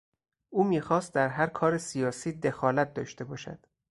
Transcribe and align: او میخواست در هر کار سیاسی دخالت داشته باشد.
او 0.49 0.63
میخواست 0.63 1.13
در 1.13 1.27
هر 1.27 1.47
کار 1.47 1.77
سیاسی 1.77 2.31
دخالت 2.39 2.93
داشته 2.93 3.23
باشد. 3.23 3.59